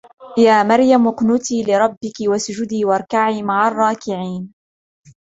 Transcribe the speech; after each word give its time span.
يا 0.37 0.63
مريم 0.63 1.07
اقنتي 1.07 1.63
لربك 1.63 2.17
واسجدي 2.27 2.85
واركعي 2.85 3.43
مع 3.43 3.67
الراكعين 3.67 4.53